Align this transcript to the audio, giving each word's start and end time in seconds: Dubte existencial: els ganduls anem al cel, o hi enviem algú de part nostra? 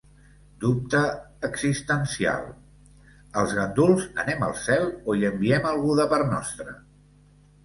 Dubte 0.61 1.01
existencial: 1.47 2.47
els 3.43 3.53
ganduls 3.59 4.09
anem 4.25 4.47
al 4.47 4.57
cel, 4.63 4.89
o 5.13 5.17
hi 5.19 5.29
enviem 5.31 5.69
algú 5.75 5.95
de 6.03 6.09
part 6.17 6.33
nostra? 6.35 6.75